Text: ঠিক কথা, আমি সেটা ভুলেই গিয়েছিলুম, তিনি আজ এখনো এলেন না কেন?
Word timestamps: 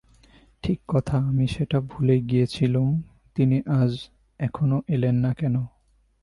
ঠিক 0.63 0.79
কথা, 0.87 1.17
আমি 1.17 1.47
সেটা 1.47 1.79
ভুলেই 1.81 2.21
গিয়েছিলুম, 2.21 3.01
তিনি 3.35 3.57
আজ 3.67 4.09
এখনো 4.39 4.77
এলেন 4.87 5.15
না 5.15 5.33
কেন? 5.33 5.55